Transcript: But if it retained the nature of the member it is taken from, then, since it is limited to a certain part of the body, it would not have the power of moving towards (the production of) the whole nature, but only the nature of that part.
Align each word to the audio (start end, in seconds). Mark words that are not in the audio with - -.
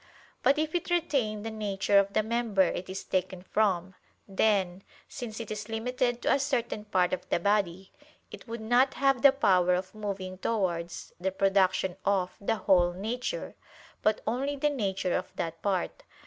But 0.41 0.57
if 0.57 0.73
it 0.73 0.89
retained 0.89 1.45
the 1.45 1.51
nature 1.51 1.99
of 1.99 2.13
the 2.13 2.23
member 2.23 2.63
it 2.63 2.89
is 2.89 3.03
taken 3.03 3.43
from, 3.43 3.93
then, 4.27 4.81
since 5.07 5.39
it 5.39 5.51
is 5.51 5.69
limited 5.69 6.23
to 6.23 6.33
a 6.33 6.39
certain 6.39 6.85
part 6.85 7.13
of 7.13 7.29
the 7.29 7.39
body, 7.39 7.91
it 8.31 8.47
would 8.47 8.61
not 8.61 8.95
have 8.95 9.21
the 9.21 9.31
power 9.31 9.75
of 9.75 9.93
moving 9.93 10.39
towards 10.39 11.13
(the 11.19 11.31
production 11.31 11.97
of) 12.03 12.35
the 12.41 12.55
whole 12.55 12.93
nature, 12.93 13.53
but 14.01 14.21
only 14.25 14.55
the 14.55 14.71
nature 14.71 15.15
of 15.15 15.35
that 15.35 15.61
part. 15.61 16.01